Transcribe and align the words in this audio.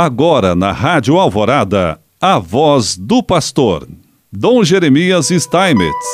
Agora 0.00 0.54
na 0.54 0.70
Rádio 0.70 1.18
Alvorada, 1.18 1.98
a 2.20 2.38
voz 2.38 2.96
do 2.96 3.20
pastor, 3.20 3.88
Dom 4.32 4.62
Jeremias 4.62 5.26
Steinmetz. 5.26 6.06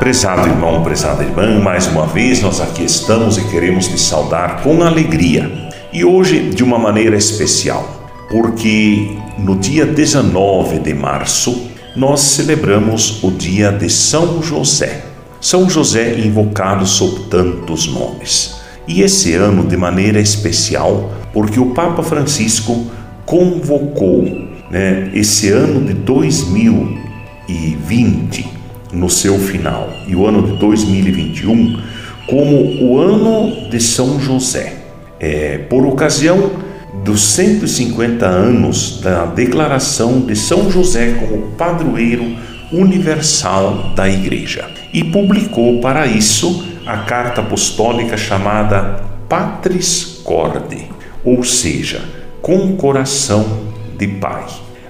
Prezado 0.00 0.48
irmão, 0.48 0.82
prezada 0.82 1.22
irmã, 1.22 1.60
mais 1.60 1.86
uma 1.86 2.04
vez 2.04 2.42
nós 2.42 2.60
aqui 2.60 2.82
estamos 2.82 3.38
e 3.38 3.48
queremos 3.48 3.86
te 3.86 3.96
saudar 3.96 4.60
com 4.64 4.82
alegria. 4.82 5.70
E 5.92 6.04
hoje 6.04 6.50
de 6.50 6.64
uma 6.64 6.80
maneira 6.80 7.16
especial, 7.16 8.10
porque 8.28 9.16
no 9.38 9.54
dia 9.54 9.86
19 9.86 10.80
de 10.80 10.94
março 10.94 11.70
nós 11.94 12.22
celebramos 12.22 13.22
o 13.22 13.30
dia 13.30 13.70
de 13.70 13.88
São 13.88 14.42
José. 14.42 15.04
São 15.40 15.70
José 15.70 16.18
invocado 16.18 16.84
sob 16.84 17.20
tantos 17.30 17.86
nomes. 17.86 18.57
E 18.88 19.02
esse 19.02 19.34
ano, 19.34 19.66
de 19.66 19.76
maneira 19.76 20.18
especial, 20.18 21.12
porque 21.32 21.60
o 21.60 21.74
Papa 21.74 22.02
Francisco 22.02 22.86
convocou 23.26 24.24
né, 24.70 25.10
esse 25.12 25.50
ano 25.50 25.84
de 25.84 25.92
2020 25.92 28.48
no 28.92 29.10
seu 29.10 29.38
final 29.38 29.90
e 30.06 30.16
o 30.16 30.26
ano 30.26 30.42
de 30.42 30.58
2021 30.58 31.78
como 32.26 32.82
o 32.82 32.98
ano 32.98 33.68
de 33.70 33.80
São 33.80 34.20
José, 34.20 34.74
é, 35.20 35.58
por 35.58 35.86
ocasião 35.86 36.50
dos 37.04 37.20
150 37.22 38.26
anos 38.26 39.00
da 39.00 39.26
declaração 39.26 40.20
de 40.20 40.34
São 40.36 40.70
José 40.70 41.16
como 41.20 41.52
padroeiro 41.56 42.36
universal 42.72 43.92
da 43.94 44.08
Igreja 44.08 44.66
e 44.92 45.04
publicou 45.04 45.80
para 45.80 46.06
isso 46.06 46.66
a 46.88 46.96
carta 47.00 47.42
apostólica 47.42 48.16
chamada 48.16 49.04
Patris 49.28 50.22
Corde, 50.24 50.90
ou 51.22 51.44
seja, 51.44 52.02
com 52.40 52.78
coração 52.78 53.44
de 53.98 54.08
Pai. 54.08 54.46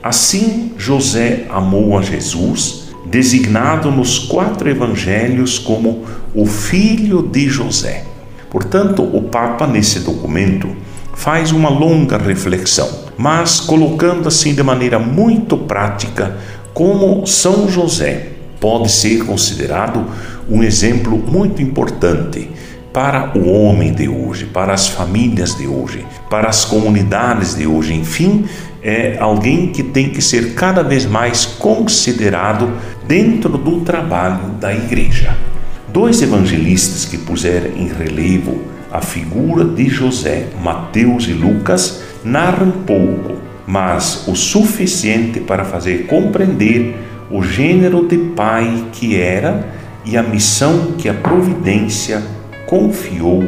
Assim, 0.00 0.70
José 0.78 1.46
amou 1.50 1.98
a 1.98 2.02
Jesus, 2.02 2.90
designado 3.06 3.90
nos 3.90 4.20
quatro 4.20 4.70
evangelhos 4.70 5.58
como 5.58 6.04
o 6.32 6.46
filho 6.46 7.22
de 7.22 7.48
José. 7.48 8.04
Portanto, 8.48 9.02
o 9.02 9.22
Papa, 9.24 9.66
nesse 9.66 9.98
documento, 9.98 10.68
faz 11.12 11.50
uma 11.50 11.70
longa 11.70 12.16
reflexão, 12.16 12.88
mas 13.18 13.58
colocando 13.58 14.28
assim 14.28 14.54
de 14.54 14.62
maneira 14.62 15.00
muito 15.00 15.56
prática 15.56 16.36
como 16.72 17.26
São 17.26 17.68
José 17.68 18.28
pode 18.60 18.92
ser 18.92 19.24
considerado 19.24 20.06
um 20.50 20.62
exemplo 20.62 21.16
muito 21.16 21.62
importante 21.62 22.50
para 22.92 23.38
o 23.38 23.48
homem 23.48 23.92
de 23.92 24.08
hoje, 24.08 24.46
para 24.46 24.72
as 24.74 24.88
famílias 24.88 25.54
de 25.54 25.66
hoje, 25.68 26.04
para 26.28 26.48
as 26.48 26.64
comunidades 26.64 27.54
de 27.54 27.66
hoje, 27.66 27.94
enfim, 27.94 28.44
é 28.82 29.16
alguém 29.20 29.68
que 29.68 29.82
tem 29.82 30.10
que 30.10 30.20
ser 30.20 30.54
cada 30.54 30.82
vez 30.82 31.06
mais 31.06 31.46
considerado 31.46 32.72
dentro 33.06 33.56
do 33.56 33.82
trabalho 33.82 34.50
da 34.60 34.74
igreja. 34.74 35.36
Dois 35.88 36.20
evangelistas 36.20 37.04
que 37.04 37.18
puseram 37.18 37.70
em 37.76 37.86
relevo 37.86 38.62
a 38.90 39.00
figura 39.00 39.64
de 39.64 39.88
José, 39.88 40.48
Mateus 40.60 41.28
e 41.28 41.32
Lucas, 41.32 42.02
narram 42.24 42.72
pouco, 42.84 43.36
mas 43.66 44.26
o 44.26 44.34
suficiente 44.34 45.38
para 45.38 45.64
fazer 45.64 46.06
compreender 46.06 46.96
o 47.30 47.40
gênero 47.42 48.08
de 48.08 48.18
pai 48.18 48.86
que 48.92 49.16
era 49.16 49.79
e 50.04 50.16
a 50.16 50.22
missão 50.22 50.92
que 50.98 51.08
a 51.08 51.14
providência 51.14 52.22
confiou 52.66 53.44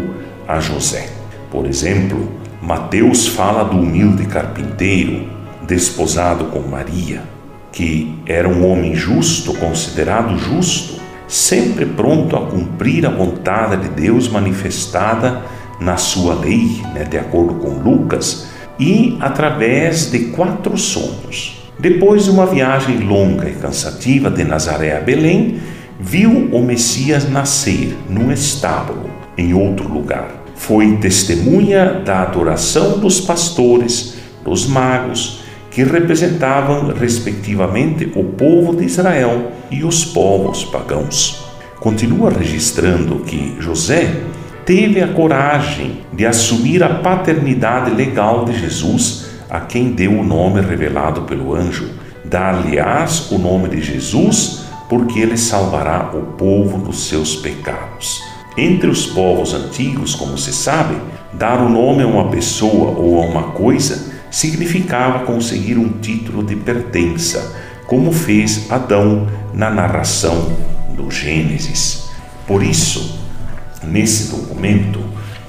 a 0.46 0.60
José. 0.60 1.08
Por 1.50 1.66
exemplo, 1.66 2.28
Mateus 2.60 3.26
fala 3.28 3.64
do 3.64 3.76
humilde 3.76 4.26
carpinteiro 4.26 5.28
desposado 5.66 6.46
com 6.46 6.60
Maria, 6.60 7.22
que 7.70 8.14
era 8.26 8.48
um 8.48 8.70
homem 8.70 8.94
justo, 8.94 9.54
considerado 9.54 10.36
justo, 10.36 11.00
sempre 11.26 11.86
pronto 11.86 12.36
a 12.36 12.46
cumprir 12.46 13.06
a 13.06 13.10
vontade 13.10 13.82
de 13.82 13.88
Deus 13.88 14.28
manifestada 14.28 15.40
na 15.80 15.96
sua 15.96 16.34
lei, 16.34 16.82
né, 16.94 17.04
de 17.04 17.18
acordo 17.18 17.54
com 17.54 17.70
Lucas, 17.70 18.48
e 18.78 19.16
através 19.20 20.10
de 20.10 20.26
quatro 20.26 20.76
sonhos. 20.76 21.62
Depois 21.78 22.24
de 22.24 22.30
uma 22.30 22.46
viagem 22.46 22.98
longa 22.98 23.48
e 23.48 23.54
cansativa 23.54 24.30
de 24.30 24.44
Nazaré 24.44 24.96
a 24.96 25.00
Belém, 25.00 25.60
viu 26.02 26.48
o 26.52 26.60
Messias 26.60 27.30
nascer 27.30 27.96
num 28.10 28.32
estábulo 28.32 29.08
em 29.38 29.54
outro 29.54 29.88
lugar. 29.88 30.42
Foi 30.56 30.96
testemunha 30.96 32.02
da 32.04 32.22
adoração 32.22 32.98
dos 32.98 33.20
pastores, 33.20 34.16
dos 34.44 34.66
magos, 34.66 35.42
que 35.70 35.84
representavam 35.84 36.92
respectivamente 36.92 38.12
o 38.16 38.24
povo 38.24 38.76
de 38.76 38.84
Israel 38.84 39.52
e 39.70 39.84
os 39.84 40.04
povos 40.04 40.64
pagãos. 40.64 41.44
Continua 41.78 42.30
registrando 42.30 43.20
que 43.20 43.56
José 43.60 44.22
teve 44.66 45.00
a 45.00 45.08
coragem 45.08 46.00
de 46.12 46.26
assumir 46.26 46.82
a 46.82 46.96
paternidade 46.96 47.90
legal 47.92 48.44
de 48.44 48.58
Jesus, 48.58 49.26
a 49.48 49.60
quem 49.60 49.92
deu 49.92 50.18
o 50.18 50.24
nome 50.24 50.60
revelado 50.60 51.22
pelo 51.22 51.54
anjo. 51.54 51.88
Dá, 52.24 52.50
aliás, 52.50 53.30
o 53.30 53.38
nome 53.38 53.68
de 53.68 53.80
Jesus 53.80 54.61
porque 54.92 55.20
ele 55.20 55.38
salvará 55.38 56.10
o 56.12 56.20
povo 56.36 56.76
dos 56.76 57.08
seus 57.08 57.34
pecados. 57.36 58.22
Entre 58.58 58.90
os 58.90 59.06
povos 59.06 59.54
antigos, 59.54 60.14
como 60.14 60.36
se 60.36 60.52
sabe, 60.52 61.00
dar 61.32 61.62
o 61.62 61.68
nome 61.70 62.02
a 62.02 62.06
uma 62.06 62.28
pessoa 62.28 62.90
ou 62.90 63.22
a 63.22 63.24
uma 63.24 63.52
coisa 63.52 64.12
significava 64.30 65.20
conseguir 65.20 65.78
um 65.78 65.98
título 65.98 66.44
de 66.44 66.56
pertença, 66.56 67.56
como 67.86 68.12
fez 68.12 68.70
Adão 68.70 69.28
na 69.54 69.70
narração 69.70 70.54
do 70.94 71.10
Gênesis. 71.10 72.10
Por 72.46 72.62
isso, 72.62 73.18
nesse 73.82 74.30
documento, 74.30 75.00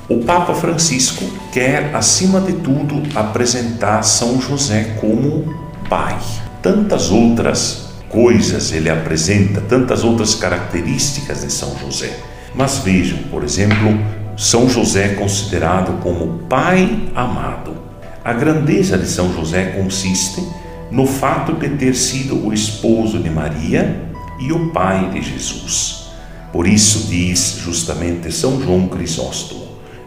o 0.08 0.24
Papa 0.24 0.54
Francisco 0.54 1.26
quer, 1.52 1.94
acima 1.94 2.40
de 2.40 2.54
tudo, 2.54 3.04
apresentar 3.14 4.04
São 4.04 4.40
José 4.40 4.96
como 5.02 5.54
pai. 5.90 6.18
Tantas 6.62 7.12
outras 7.12 7.93
coisas 8.14 8.72
ele 8.72 8.92
apresenta, 8.92 9.60
tantas 9.60 10.04
outras 10.04 10.36
características 10.36 11.42
de 11.42 11.52
São 11.52 11.76
José. 11.80 12.16
Mas 12.54 12.78
vejam, 12.78 13.18
por 13.32 13.44
exemplo, 13.44 13.98
São 14.38 14.70
José 14.70 15.06
é 15.06 15.16
considerado 15.16 16.00
como 16.00 16.44
pai 16.48 17.10
amado. 17.16 17.76
A 18.24 18.32
grandeza 18.32 19.00
de 19.00 19.08
São 19.08 19.34
José 19.34 19.72
consiste 19.76 20.48
no 20.92 21.08
fato 21.08 21.54
de 21.54 21.70
ter 21.70 21.96
sido 21.96 22.46
o 22.46 22.54
esposo 22.54 23.18
de 23.18 23.32
Maria 23.32 24.00
e 24.40 24.52
o 24.52 24.70
pai 24.70 25.10
de 25.10 25.24
Jesus. 25.24 26.10
Por 26.52 26.68
isso 26.68 27.08
diz 27.08 27.58
justamente 27.64 28.32
São 28.32 28.62
João 28.62 28.88
Crisóstomo, 28.88 29.64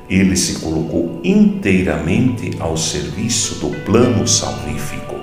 ele 0.09 0.37
se 0.37 0.61
colocou 0.61 1.21
inteiramente 1.25 2.53
ao 2.61 2.77
serviço 2.77 3.57
do 3.57 3.71
plano 3.85 4.29
salvífico. 4.29 5.17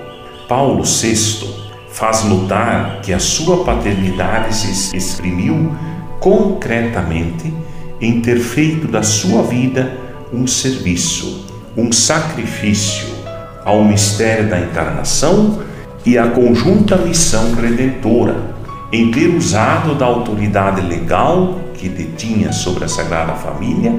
Paulo 0.46 0.82
VI 0.84 1.63
faz 1.94 2.24
notar 2.24 3.00
que 3.02 3.12
a 3.12 3.20
sua 3.20 3.64
paternidade 3.64 4.52
se 4.52 4.96
exprimiu 4.96 5.72
concretamente 6.18 7.54
em 8.00 8.20
ter 8.20 8.40
feito 8.40 8.88
da 8.88 9.04
sua 9.04 9.42
vida 9.44 9.96
um 10.32 10.44
serviço, 10.44 11.46
um 11.76 11.92
sacrifício 11.92 13.06
ao 13.64 13.84
mistério 13.84 14.50
da 14.50 14.58
encarnação 14.58 15.62
e 16.04 16.18
à 16.18 16.26
conjunta 16.26 16.96
missão 16.96 17.54
redentora, 17.54 18.56
em 18.92 19.12
ter 19.12 19.28
usado 19.28 19.94
da 19.94 20.04
autoridade 20.04 20.80
legal 20.80 21.60
que 21.74 21.88
detinha 21.88 22.52
sobre 22.52 22.84
a 22.84 22.88
Sagrada 22.88 23.34
Família 23.34 23.94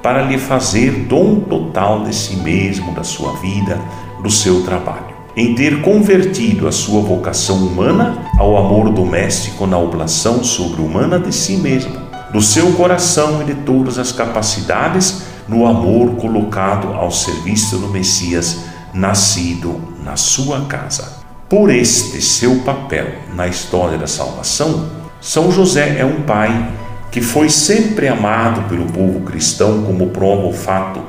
para 0.00 0.22
lhe 0.22 0.38
fazer 0.38 0.92
dom 1.08 1.40
total 1.40 2.04
de 2.04 2.14
si 2.14 2.36
mesmo, 2.36 2.94
da 2.94 3.02
sua 3.02 3.32
vida, 3.38 3.76
do 4.22 4.30
seu 4.30 4.62
trabalho 4.62 5.09
em 5.36 5.54
ter 5.54 5.80
convertido 5.80 6.66
a 6.66 6.72
sua 6.72 7.00
vocação 7.00 7.56
humana 7.56 8.18
ao 8.38 8.56
amor 8.56 8.90
doméstico 8.90 9.66
na 9.66 9.78
oblação 9.78 10.42
sobre-humana 10.42 11.18
de 11.18 11.32
si 11.32 11.56
mesmo, 11.56 11.96
do 12.32 12.40
seu 12.40 12.72
coração 12.72 13.42
e 13.42 13.44
de 13.44 13.54
todas 13.62 13.98
as 13.98 14.12
capacidades 14.12 15.22
no 15.48 15.66
amor 15.66 16.16
colocado 16.16 16.92
ao 16.94 17.10
serviço 17.10 17.78
do 17.78 17.88
Messias 17.88 18.64
nascido 18.92 19.80
na 20.04 20.16
sua 20.16 20.62
casa. 20.66 21.20
Por 21.48 21.70
este 21.70 22.20
seu 22.22 22.56
papel 22.60 23.08
na 23.34 23.48
história 23.48 23.98
da 23.98 24.06
salvação, 24.06 24.88
São 25.20 25.50
José 25.50 25.98
é 25.98 26.04
um 26.04 26.22
pai 26.22 26.70
que 27.10 27.20
foi 27.20 27.48
sempre 27.48 28.06
amado 28.06 28.68
pelo 28.68 28.86
povo 28.86 29.20
cristão, 29.20 29.82
como 29.82 30.10
prova 30.10 30.46
o 30.46 30.52
fato 30.52 31.00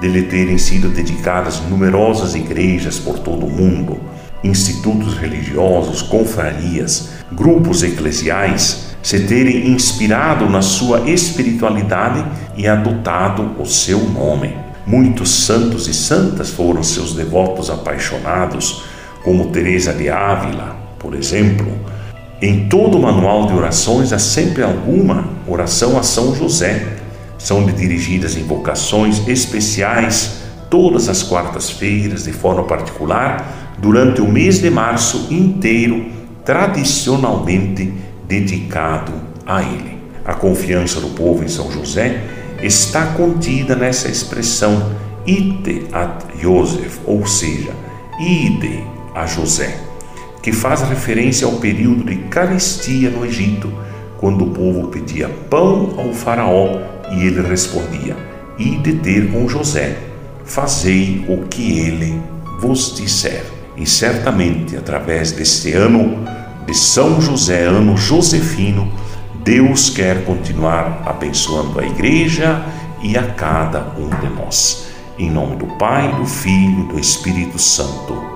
de 0.00 0.08
lhe 0.08 0.22
terem 0.22 0.56
sido 0.58 0.88
dedicadas 0.88 1.60
numerosas 1.68 2.34
igrejas 2.34 2.98
por 2.98 3.18
todo 3.18 3.46
o 3.46 3.50
mundo, 3.50 3.98
institutos 4.42 5.16
religiosos, 5.16 6.00
confrarias, 6.02 7.10
grupos 7.30 7.82
eclesiais, 7.82 8.96
se 9.02 9.20
terem 9.20 9.68
inspirado 9.68 10.48
na 10.48 10.62
sua 10.62 11.10
espiritualidade 11.10 12.24
e 12.56 12.66
adotado 12.66 13.50
o 13.58 13.66
seu 13.66 14.00
nome. 14.00 14.54
Muitos 14.86 15.30
santos 15.30 15.86
e 15.88 15.94
santas 15.94 16.50
foram 16.50 16.82
seus 16.82 17.14
devotos 17.14 17.70
apaixonados, 17.70 18.84
como 19.22 19.50
Teresa 19.50 19.92
de 19.92 20.08
Ávila, 20.08 20.76
por 20.98 21.14
exemplo. 21.14 21.72
Em 22.42 22.68
todo 22.68 22.96
o 22.96 23.02
manual 23.02 23.46
de 23.46 23.54
orações 23.54 24.12
há 24.12 24.18
sempre 24.18 24.62
alguma 24.62 25.28
oração 25.46 25.98
a 25.98 26.02
São 26.02 26.34
José. 26.34 26.99
São-lhe 27.40 27.72
dirigidas 27.72 28.36
invocações 28.36 29.26
especiais 29.26 30.42
todas 30.68 31.08
as 31.08 31.22
quartas-feiras, 31.22 32.24
de 32.24 32.32
forma 32.32 32.64
particular, 32.64 33.74
durante 33.78 34.20
o 34.20 34.28
mês 34.28 34.60
de 34.60 34.70
março 34.70 35.26
inteiro, 35.30 36.06
tradicionalmente 36.44 37.92
dedicado 38.28 39.12
a 39.46 39.62
ele. 39.62 39.98
A 40.24 40.34
confiança 40.34 41.00
do 41.00 41.08
povo 41.08 41.42
em 41.42 41.48
São 41.48 41.72
José 41.72 42.22
está 42.62 43.06
contida 43.06 43.74
nessa 43.74 44.08
expressão 44.08 44.92
ite 45.26 45.86
ad 45.92 46.24
Joseph, 46.40 46.98
ou 47.06 47.26
seja, 47.26 47.72
ide 48.20 48.84
a 49.14 49.26
José, 49.26 49.78
que 50.42 50.52
faz 50.52 50.82
referência 50.82 51.46
ao 51.46 51.54
período 51.54 52.04
de 52.04 52.16
carestia 52.28 53.08
no 53.10 53.24
Egito, 53.24 53.72
quando 54.18 54.44
o 54.44 54.50
povo 54.50 54.88
pedia 54.88 55.28
pão 55.48 55.94
ao 55.96 56.12
faraó 56.12 56.99
e 57.10 57.26
ele 57.26 57.46
respondia: 57.46 58.16
Ide 58.58 58.94
ter 58.94 59.30
com 59.30 59.48
José, 59.48 59.98
fazei 60.44 61.24
o 61.28 61.46
que 61.48 61.78
ele 61.78 62.20
vos 62.60 62.94
disser. 62.94 63.44
E 63.76 63.86
certamente, 63.86 64.76
através 64.76 65.32
deste 65.32 65.72
ano 65.72 66.24
de 66.66 66.74
São 66.74 67.20
José, 67.20 67.64
ano 67.64 67.96
josefino, 67.96 68.92
Deus 69.42 69.88
quer 69.88 70.24
continuar 70.24 71.02
abençoando 71.06 71.80
a 71.80 71.84
igreja 71.84 72.62
e 73.02 73.16
a 73.16 73.22
cada 73.22 73.80
um 73.98 74.10
de 74.20 74.28
nós. 74.28 74.88
Em 75.18 75.30
nome 75.30 75.56
do 75.56 75.66
Pai, 75.78 76.14
do 76.16 76.26
Filho 76.26 76.84
e 76.84 76.92
do 76.92 76.98
Espírito 76.98 77.58
Santo. 77.58 78.29